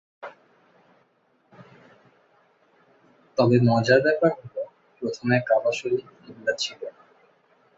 তবে 3.37 3.57
মজার 3.69 3.99
ব্যাপার 4.01 4.31
হলো, 4.39 4.61
প্রথমে 5.01 5.35
কাবা 5.47 5.71
শরিফ 5.71 6.03
কিবলা 6.23 6.53
ছিল 6.53 6.79
না। 6.85 7.01